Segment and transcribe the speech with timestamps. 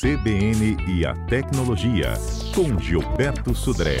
[0.00, 2.12] CBN e a Tecnologia,
[2.54, 3.96] com Gilberto Sudré.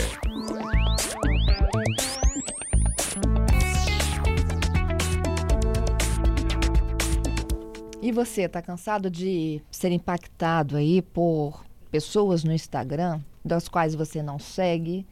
[8.00, 14.22] E você, está cansado de ser impactado aí por pessoas no Instagram, das quais você
[14.22, 15.04] não segue,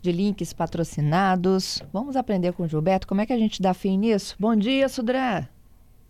[0.00, 1.82] de links patrocinados?
[1.92, 4.34] Vamos aprender com o Gilberto como é que a gente dá fim nisso?
[4.40, 5.46] Bom dia, Sudré!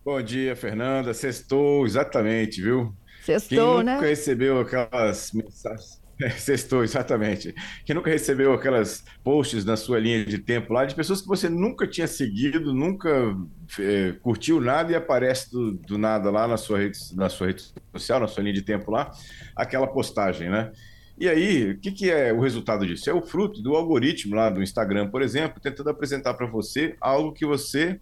[0.05, 1.13] Bom dia, Fernanda.
[1.13, 2.93] Sextou, exatamente, viu?
[3.23, 3.95] Sextou, Quem né?
[3.95, 6.03] nunca recebeu aquelas mensagens.
[6.21, 7.55] É, sextou, exatamente.
[7.83, 11.49] Quem nunca recebeu aquelas posts na sua linha de tempo lá de pessoas que você
[11.49, 13.35] nunca tinha seguido, nunca
[13.79, 17.73] é, curtiu nada e aparece do, do, nada lá na sua, rede, na sua rede
[17.91, 19.09] social, na sua linha de tempo lá,
[19.55, 20.71] aquela postagem, né?
[21.17, 23.09] E aí, o que, que é o resultado disso?
[23.09, 27.33] É o fruto do algoritmo lá do Instagram, por exemplo, tentando apresentar para você algo
[27.33, 27.99] que você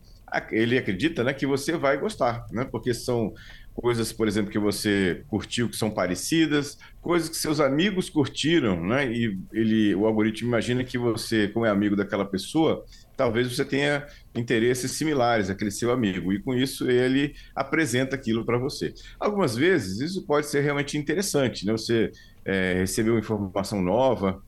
[0.51, 2.63] ele acredita né, que você vai gostar, né?
[2.63, 3.33] Porque são
[3.73, 9.11] coisas, por exemplo, que você curtiu que são parecidas, coisas que seus amigos curtiram, né?
[9.11, 12.83] E ele, o algoritmo imagina que você, como é amigo daquela pessoa,
[13.15, 14.05] talvez você tenha
[14.35, 18.93] interesses similares àquele seu amigo, e com isso ele apresenta aquilo para você.
[19.19, 21.71] Algumas vezes isso pode ser realmente interessante, né?
[21.71, 22.11] Você
[22.45, 24.41] é, recebeu uma informação nova,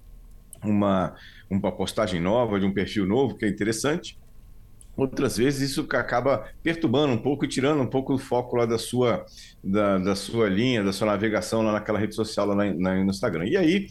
[0.63, 1.15] uma,
[1.49, 4.17] uma postagem nova de um perfil novo que é interessante,
[4.95, 8.77] Outras vezes isso acaba perturbando um pouco e tirando um pouco o foco lá da
[8.77, 9.25] sua,
[9.63, 13.09] da, da sua linha, da sua navegação lá naquela rede social lá na, na, no
[13.09, 13.45] Instagram.
[13.45, 13.87] E aí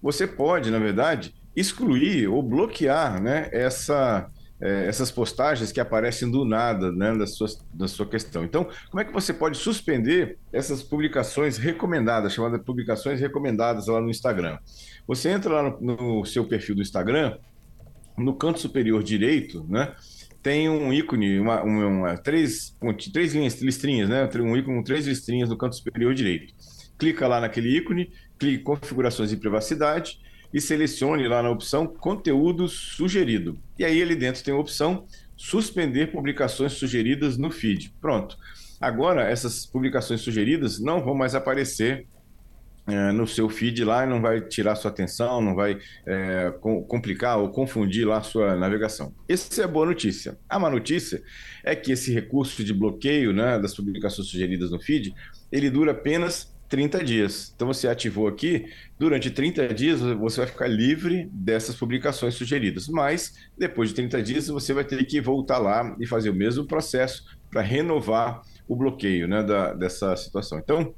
[0.00, 6.44] você pode, na verdade, excluir ou bloquear né, essa, é, essas postagens que aparecem do
[6.44, 8.42] nada né, da, sua, da sua questão.
[8.42, 14.08] Então, como é que você pode suspender essas publicações recomendadas, chamadas publicações recomendadas lá no
[14.08, 14.58] Instagram?
[15.06, 17.36] Você entra lá no, no seu perfil do Instagram,
[18.16, 19.94] no canto superior direito, né?
[20.46, 22.72] Tem um ícone, uma, uma, uma, três,
[23.12, 24.30] três linhas, listrinhas, né?
[24.36, 26.54] Um ícone com três listrinhas no canto superior direito.
[26.96, 30.20] Clica lá naquele ícone, clique em configurações de privacidade
[30.54, 33.58] e selecione lá na opção conteúdo sugerido.
[33.76, 35.04] E aí ele dentro tem a opção
[35.36, 37.92] suspender publicações sugeridas no feed.
[38.00, 38.38] Pronto.
[38.80, 42.06] Agora essas publicações sugeridas não vão mais aparecer
[42.86, 47.38] é, no seu feed lá não vai tirar sua atenção, não vai é, com, complicar
[47.38, 49.14] ou confundir lá a sua navegação.
[49.28, 50.38] Essa é a boa notícia.
[50.48, 51.22] A má notícia
[51.64, 55.14] é que esse recurso de bloqueio né, das publicações sugeridas no feed,
[55.50, 57.52] ele dura apenas 30 dias.
[57.54, 58.66] Então você ativou aqui,
[58.98, 64.48] durante 30 dias você vai ficar livre dessas publicações sugeridas, mas depois de 30 dias
[64.48, 69.28] você vai ter que voltar lá e fazer o mesmo processo para renovar o bloqueio
[69.28, 70.58] né, da, dessa situação.
[70.58, 70.94] Então,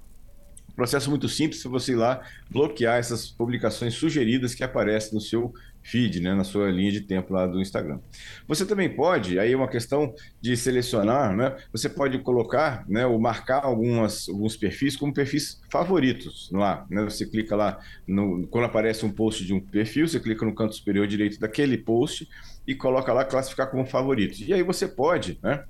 [0.78, 5.52] Processo muito simples para você ir lá bloquear essas publicações sugeridas que aparecem no seu
[5.82, 7.98] feed, né, na sua linha de tempo lá do Instagram.
[8.46, 11.56] Você também pode, aí é uma questão de selecionar, né?
[11.72, 17.02] Você pode colocar, né, ou marcar algumas, alguns perfis como perfis favoritos lá, né?
[17.02, 20.76] Você clica lá no, quando aparece um post de um perfil, você clica no canto
[20.76, 22.28] superior direito daquele post
[22.64, 24.46] e coloca lá classificar como favoritos.
[24.46, 25.64] E aí você pode, né?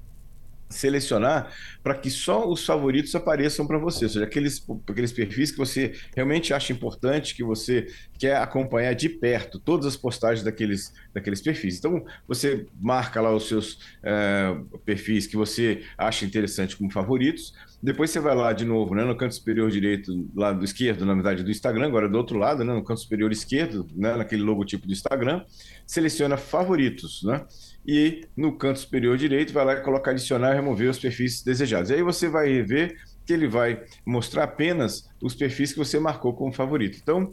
[0.69, 1.53] Selecionar
[1.83, 5.93] para que só os favoritos apareçam para você, ou seja, aqueles, aqueles perfis que você
[6.15, 7.87] realmente acha importante, que você
[8.19, 11.79] quer acompanhar de perto todas as postagens daqueles, daqueles perfis.
[11.79, 18.11] Então, você marca lá os seus é, perfis que você acha interessante como favoritos, depois
[18.11, 21.50] você vai lá de novo, né, no canto superior direito, lado esquerdo, na verdade, do
[21.50, 25.45] Instagram, agora do outro lado, né, no canto superior esquerdo, né, naquele logotipo do Instagram,
[25.87, 27.47] seleciona favoritos, né?
[27.91, 31.88] E no canto superior direito vai lá e coloca adicionar e remover os perfis desejados.
[31.88, 36.34] E aí você vai ver que ele vai mostrar apenas os perfis que você marcou
[36.34, 36.99] como favorito.
[37.03, 37.32] Então,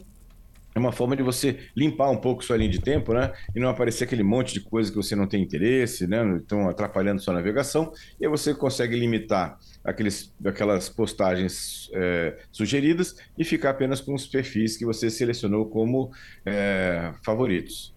[0.74, 3.34] é uma forma de você limpar um pouco sua linha de tempo, né?
[3.54, 6.38] E não aparecer aquele monte de coisa que você não tem interesse, né?
[6.38, 7.92] Estão atrapalhando sua navegação.
[8.18, 14.26] E aí você consegue limitar aqueles, aquelas postagens é, sugeridas e ficar apenas com os
[14.26, 16.10] perfis que você selecionou como
[16.46, 17.95] é, favoritos.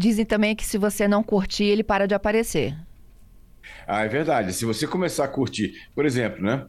[0.00, 2.74] Dizem também que se você não curtir, ele para de aparecer.
[3.86, 4.54] Ah, é verdade.
[4.54, 6.66] Se você começar a curtir, por exemplo, né?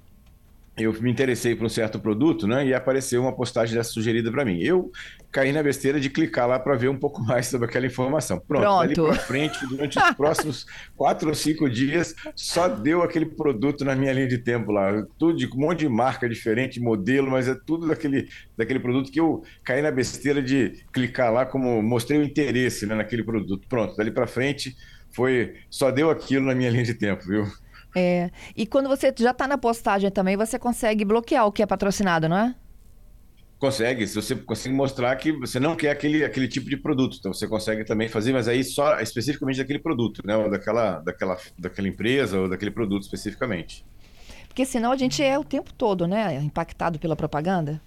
[0.78, 2.66] Eu me interessei por um certo produto, né?
[2.66, 4.60] E apareceu uma postagem dessa sugerida para mim.
[4.62, 4.90] Eu
[5.32, 8.40] caí na besteira de clicar lá para ver um pouco mais sobre aquela informação.
[8.40, 8.88] Pronto, Pronto.
[8.88, 10.66] dali para frente, durante os próximos
[10.96, 15.06] quatro ou cinco dias, só deu aquele produto na minha linha de tempo lá.
[15.18, 18.28] Tudo de um monte de marca diferente, modelo, mas é tudo daquele,
[18.58, 22.96] daquele produto que eu caí na besteira de clicar lá como mostrei o interesse né,
[22.96, 23.68] naquele produto.
[23.68, 24.76] Pronto, dali para frente
[25.12, 27.46] foi só deu aquilo na minha linha de tempo, viu?
[27.96, 28.30] É.
[28.56, 32.30] E quando você já está na postagem também, você consegue bloquear o que é patrocinado,
[32.30, 32.56] não é?
[33.60, 37.32] Consegue, se você consegue mostrar que você não quer aquele, aquele tipo de produto, então
[37.32, 40.36] você consegue também fazer, mas aí só especificamente daquele produto, né?
[40.36, 43.86] Ou daquela, daquela, daquela empresa ou daquele produto especificamente.
[44.48, 47.80] Porque senão a gente é o tempo todo, né, impactado pela propaganda.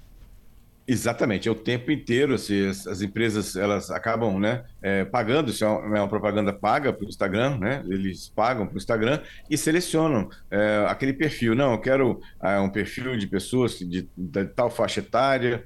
[0.87, 2.35] Exatamente, é o tempo inteiro.
[2.35, 6.53] Assim, as, as empresas elas acabam né, é, pagando, isso é uma, é uma propaganda
[6.53, 7.83] paga para o Instagram, né?
[7.89, 11.55] Eles pagam para o Instagram e selecionam é, aquele perfil.
[11.55, 15.65] Não, eu quero é, um perfil de pessoas de, de tal faixa etária,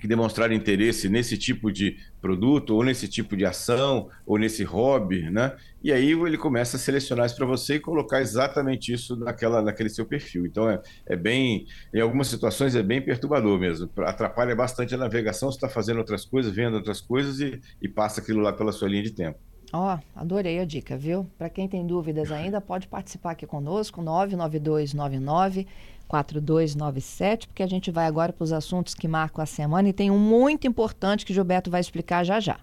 [0.00, 5.28] que demonstraram interesse nesse tipo de produto, ou nesse tipo de ação, ou nesse hobby,
[5.30, 5.56] né?
[5.82, 9.88] E aí ele começa a selecionar isso para você e colocar exatamente isso naquela, naquele
[9.88, 10.46] seu perfil.
[10.46, 13.88] Então é, é bem, em algumas situações é bem perturbador mesmo.
[13.98, 18.20] Atrapalha bastante a navegação, você está fazendo outras coisas, vendo outras coisas e, e passa
[18.20, 19.38] aquilo lá pela sua linha de tempo.
[19.72, 21.26] Ó, oh, adorei a dica, viu?
[21.36, 25.66] Para quem tem dúvidas ainda, pode participar aqui conosco, 99299
[26.08, 30.10] 4297, porque a gente vai agora para os assuntos que marcam a semana e tem
[30.10, 32.58] um muito importante que Gilberto vai explicar já já.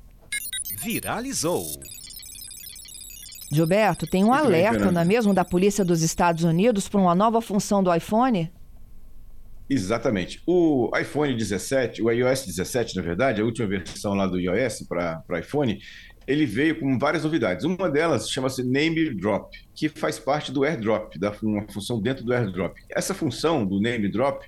[0.83, 1.63] Viralizou.
[3.51, 6.99] Gilberto, tem um muito alerta, bem, não é mesmo, da Polícia dos Estados Unidos para
[6.99, 8.51] uma nova função do iPhone?
[9.69, 10.41] Exatamente.
[10.45, 15.39] O iPhone 17, o iOS 17, na verdade, a última versão lá do iOS para
[15.39, 15.79] iPhone,
[16.27, 17.65] ele veio com várias novidades.
[17.65, 22.33] Uma delas chama-se Name Drop, que faz parte do AirDrop, da uma função dentro do
[22.33, 22.81] AirDrop.
[22.89, 24.45] Essa função do Name Drop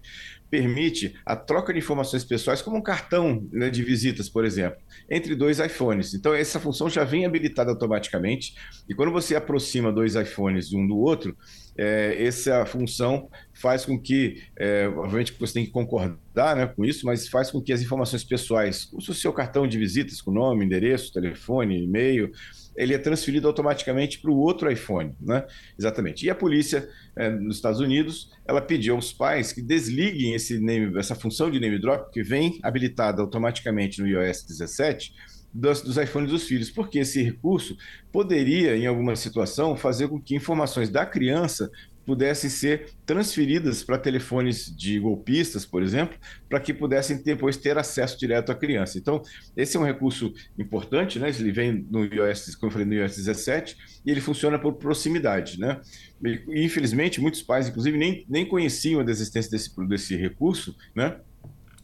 [0.50, 4.80] permite a troca de informações pessoais, como um cartão né, de visitas, por exemplo,
[5.10, 6.14] entre dois iPhones.
[6.14, 8.56] Então, essa função já vem habilitada automaticamente,
[8.88, 11.36] e quando você aproxima dois iPhones um do outro,
[11.78, 17.06] é, essa função faz com que, é, obviamente você tem que concordar né, com isso,
[17.06, 21.14] mas faz com que as informações pessoais, o seu cartão de visitas com nome, endereço,
[21.14, 22.32] telefone, e-mail,
[22.78, 25.46] ele é transferido automaticamente para o outro iPhone, né?
[25.78, 26.26] Exatamente.
[26.26, 30.98] E a polícia é, nos Estados Unidos, ela pediu aos pais que desliguem esse name,
[30.98, 35.14] essa função de name drop que vem habilitada automaticamente no iOS 17
[35.52, 37.76] dos, dos iPhones dos filhos, porque esse recurso
[38.12, 41.72] poderia, em alguma situação, fazer com que informações da criança
[42.08, 46.18] pudessem ser transferidas para telefones de golpistas, por exemplo,
[46.48, 48.98] para que pudessem depois ter acesso direto à criança.
[48.98, 49.22] Então,
[49.58, 51.28] esse é um recurso importante, né?
[51.28, 55.60] Ele vem no iOS, como eu falei, no iOS 17, e ele funciona por proximidade,
[55.60, 55.82] né?
[56.24, 61.18] E, infelizmente, muitos pais, inclusive, nem, nem conheciam a existência desse, desse recurso, né?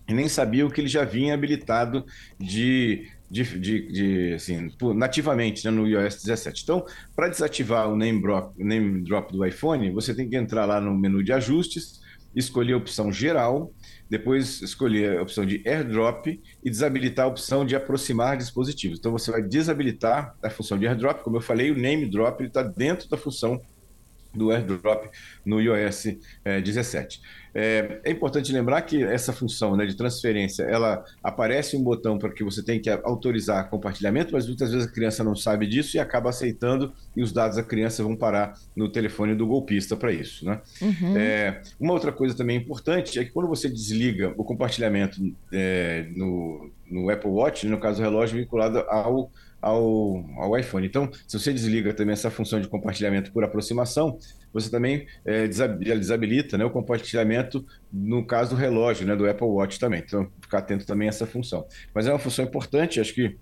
[0.08, 2.06] E nem sabiam que ele já vinha habilitado
[2.40, 6.64] de de, de, de assim, nativamente né, no iOS 17.
[6.64, 6.86] Então,
[7.16, 10.94] para desativar o name drop, name drop do iPhone, você tem que entrar lá no
[10.96, 12.02] menu de ajustes,
[12.36, 13.72] escolher a opção geral,
[14.10, 19.00] depois escolher a opção de AirDrop e desabilitar a opção de aproximar dispositivos.
[19.00, 22.64] Então você vai desabilitar a função de AirDrop, como eu falei, o name drop está
[22.64, 23.62] dentro da função
[24.34, 25.10] do AirDrop
[25.46, 27.22] no iOS é, 17.
[27.56, 32.32] É, é, importante lembrar que essa função né, de transferência, ela aparece um botão para
[32.32, 36.00] que você tem que autorizar compartilhamento, mas muitas vezes a criança não sabe disso e
[36.00, 40.44] acaba aceitando e os dados da criança vão parar no telefone do golpista para isso.
[40.46, 40.60] Né?
[40.82, 41.16] Uhum.
[41.16, 45.22] É, uma outra coisa também importante é que quando você desliga o compartilhamento
[45.52, 49.32] é, no, no Apple Watch, no caso o relógio vinculado ao
[49.64, 50.86] ao, ao iPhone.
[50.86, 54.20] Então, se você desliga também essa função de compartilhamento por aproximação,
[54.52, 59.80] você também é, desabilita né, o compartilhamento no caso do relógio, né, do Apple Watch
[59.80, 60.04] também.
[60.06, 61.66] Então, ficar atento também a essa função.
[61.94, 63.38] Mas é uma função importante, acho que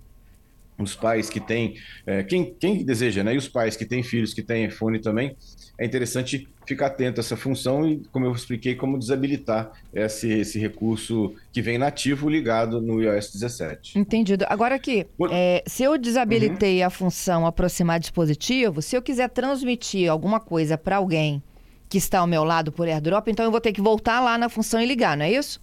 [0.78, 1.76] os pais que têm,
[2.06, 3.34] é, quem, quem deseja, né?
[3.34, 5.36] E os pais que têm filhos que têm iPhone também,
[5.78, 10.60] é interessante ficar atento a essa função e, como eu expliquei, como desabilitar esse, esse
[10.60, 13.98] recurso que vem nativo ligado no iOS 17.
[13.98, 14.46] Entendido.
[14.48, 16.88] Agora aqui, é, se eu desabilitei uhum.
[16.88, 21.42] a função aproximar dispositivo, se eu quiser transmitir alguma coisa para alguém
[21.90, 24.48] que está ao meu lado por AirDrop, então eu vou ter que voltar lá na
[24.48, 25.60] função e ligar, não é isso?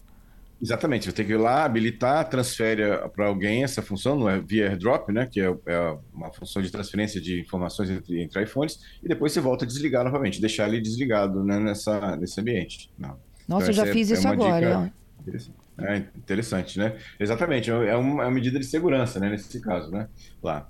[0.60, 2.82] Exatamente, você tem que ir lá, habilitar, transfere
[3.14, 6.70] para alguém essa função, não é via AirDrop, né, que é, é, uma função de
[6.70, 10.80] transferência de informações entre, entre iPhones, e depois você volta a desligar novamente, deixar ele
[10.80, 12.90] desligado né, nessa, nesse ambiente.
[12.98, 13.16] Não.
[13.46, 14.92] Nossa, então, eu já fiz é, isso é agora.
[15.20, 15.58] Interessante.
[15.80, 16.96] É interessante, né?
[17.20, 20.08] Exatamente, é uma, é uma medida de segurança, né, nesse caso, né?
[20.42, 20.66] Lá.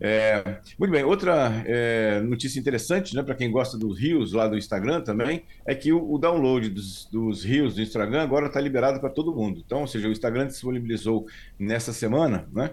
[0.00, 4.56] É, muito bem, outra é, notícia interessante, né, para quem gosta dos rios lá do
[4.56, 9.08] Instagram também, é que o, o download dos, rios do Instagram agora está liberado para
[9.08, 9.62] todo mundo.
[9.64, 11.26] Então, ou seja, o Instagram disponibilizou
[11.58, 12.72] nessa semana, né,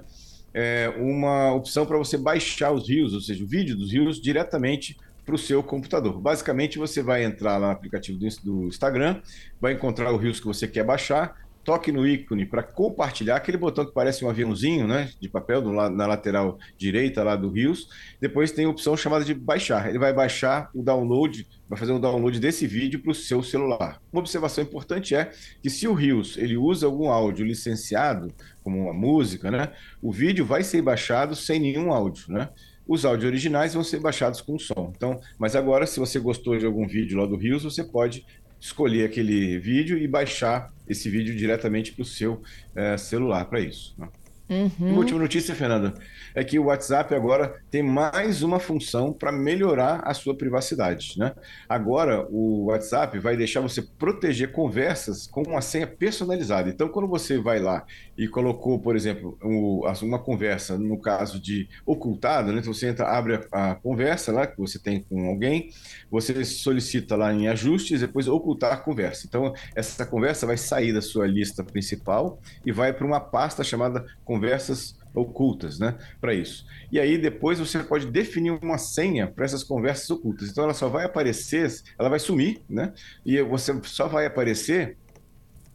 [0.54, 4.98] é, uma opção para você baixar os rios, ou seja, o vídeo dos rios diretamente
[5.26, 6.20] para o seu computador.
[6.20, 9.22] Basicamente, você vai entrar lá no aplicativo do, do Instagram,
[9.62, 13.86] vai encontrar o rios que você quer baixar, toque no ícone para compartilhar, aquele botão
[13.86, 17.88] que parece um aviãozinho, né, de papel do, na lateral direita lá do Rios.
[18.20, 19.90] Depois tem a opção chamada de baixar.
[19.90, 24.02] Ele vai baixar o download, vai fazer o download desse vídeo para o seu celular.
[24.12, 28.94] Uma observação importante é que se o Rios ele usa algum áudio licenciado, como uma
[28.94, 32.50] música, né, o vídeo vai ser baixado sem nenhum áudio, né?
[32.88, 34.92] os áudios originais vão ser baixados com som.
[34.96, 38.26] Então, mas agora, se você gostou de algum vídeo lá do Rios, você pode
[38.62, 42.42] escolher aquele vídeo e baixar esse vídeo diretamente para o seu
[42.76, 43.96] é, celular para isso.
[43.98, 44.08] Né?
[44.52, 44.98] Uhum.
[44.98, 45.94] Última notícia, Fernanda,
[46.36, 51.18] é que o WhatsApp agora tem mais uma função para melhorar a sua privacidade.
[51.18, 51.34] Né?
[51.70, 56.70] Agora, o WhatsApp vai deixar você proteger conversas com uma senha personalizada.
[56.70, 57.86] Então, quando você vai lá
[58.22, 62.60] e colocou, por exemplo, uma conversa, no caso de ocultada, né?
[62.60, 65.72] então você entra, abre a, a conversa lá que você tem com alguém,
[66.12, 69.26] você solicita lá em ajustes, depois ocultar a conversa.
[69.26, 74.06] Então, essa conversa vai sair da sua lista principal e vai para uma pasta chamada
[74.24, 75.98] conversas ocultas, né?
[76.20, 76.66] Para isso.
[76.92, 80.50] E aí depois você pode definir uma senha para essas conversas ocultas.
[80.50, 82.94] Então ela só vai aparecer, ela vai sumir, né?
[83.26, 84.98] E você só vai aparecer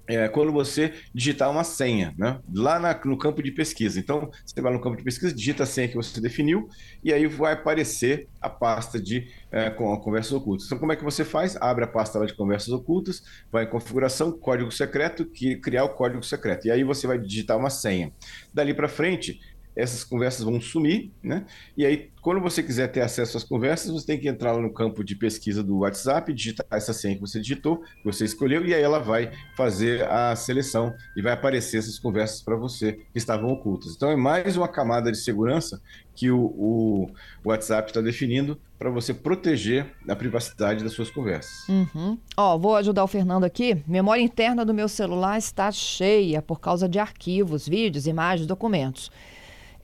[0.09, 2.41] é, quando você digitar uma senha, né?
[2.55, 3.99] lá na, no campo de pesquisa.
[3.99, 6.69] Então, você vai no campo de pesquisa, digita a senha que você definiu
[7.03, 10.67] e aí vai aparecer a pasta de é, com, conversas ocultas.
[10.67, 11.57] Então, como é que você faz?
[11.57, 15.91] Abre a pasta lá de conversas ocultas, vai em configuração, código secreto, que criar o
[15.91, 16.67] código secreto.
[16.67, 18.13] E aí você vai digitar uma senha.
[18.53, 19.41] Dali para frente,
[19.77, 21.45] essas conversas vão sumir, né?
[21.77, 24.73] E aí, quando você quiser ter acesso às conversas, você tem que entrar lá no
[24.73, 28.75] campo de pesquisa do WhatsApp, digitar essa senha que você digitou, que você escolheu, e
[28.75, 33.51] aí ela vai fazer a seleção e vai aparecer essas conversas para você que estavam
[33.51, 33.93] ocultas.
[33.95, 35.81] Então, é mais uma camada de segurança
[36.15, 37.11] que o, o
[37.45, 41.69] WhatsApp está definindo para você proteger a privacidade das suas conversas.
[41.69, 42.19] Uhum.
[42.37, 43.83] Ó, vou ajudar o Fernando aqui.
[43.87, 49.11] Memória interna do meu celular está cheia por causa de arquivos, vídeos, imagens, documentos.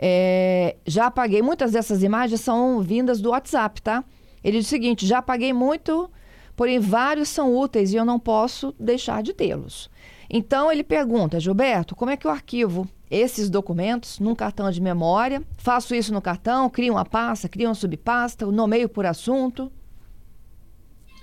[0.05, 4.03] É, já apaguei, muitas dessas imagens são vindas do WhatsApp, tá?
[4.43, 6.11] Ele diz o seguinte: já apaguei muito,
[6.57, 9.89] porém vários são úteis e eu não posso deixar de tê-los.
[10.29, 15.41] Então ele pergunta, Gilberto, como é que eu arquivo esses documentos num cartão de memória?
[15.57, 19.71] Faço isso no cartão, crio uma pasta, crio uma subpasta, nomeio por assunto?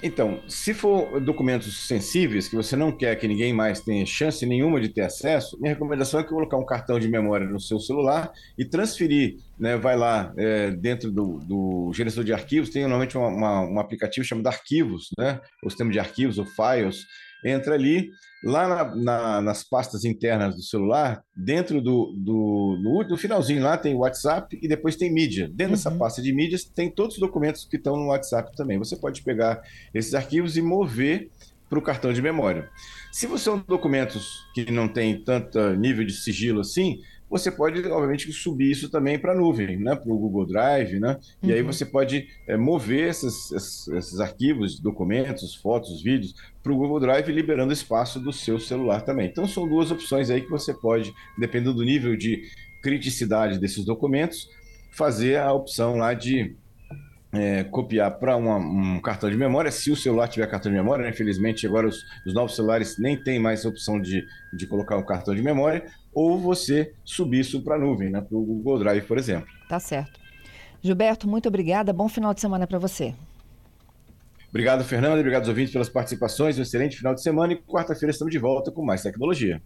[0.01, 4.79] Então, se for documentos sensíveis que você não quer que ninguém mais tenha chance nenhuma
[4.79, 8.31] de ter acesso, minha recomendação é que colocar um cartão de memória no seu celular
[8.57, 9.75] e transferir, né?
[9.75, 14.25] Vai lá é, dentro do, do, gerenciador de arquivos, tem normalmente uma, uma, um aplicativo
[14.25, 15.41] chamado Arquivos, né?
[15.61, 17.05] O sistema de arquivos ou files
[17.45, 18.09] entra ali,
[18.43, 23.77] lá na, na, nas pastas internas do celular, dentro do, do, do, do, finalzinho lá
[23.77, 25.47] tem WhatsApp e depois tem mídia.
[25.47, 25.71] Dentro uhum.
[25.71, 28.77] dessa pasta de mídias tem todos os documentos que estão no WhatsApp também.
[28.77, 29.61] Você pode pegar
[29.93, 31.29] esses arquivos e mover
[31.69, 32.69] para o cartão de memória.
[33.11, 38.31] Se você são documentos que não tem tanto nível de sigilo assim, você pode, obviamente,
[38.33, 39.95] subir isso também para a nuvem, né?
[39.95, 41.19] para o Google Drive, né?
[41.41, 41.49] Uhum.
[41.49, 41.67] E aí uhum.
[41.67, 46.33] você pode é, mover esses, esses, esses, arquivos, documentos, fotos, vídeos
[46.63, 49.27] para o Google Drive, liberando espaço do seu celular também.
[49.27, 52.41] Então, são duas opções aí que você pode, dependendo do nível de
[52.81, 54.49] criticidade desses documentos,
[54.91, 56.55] fazer a opção lá de
[57.31, 61.11] é, copiar para um cartão de memória, se o celular tiver cartão de memória, né?
[61.11, 65.05] infelizmente agora os, os, novos celulares nem tem mais a opção de, de colocar um
[65.05, 68.21] cartão de memória, ou você subir isso para a nuvem, né?
[68.21, 69.47] para o Google Drive, por exemplo.
[69.67, 70.19] Tá certo.
[70.81, 73.13] Gilberto, muito obrigada, bom final de semana para você.
[74.49, 78.31] Obrigado, Fernando, obrigado aos ouvintes pelas participações, um excelente final de semana e quarta-feira estamos
[78.31, 79.57] de volta com mais tecnologia.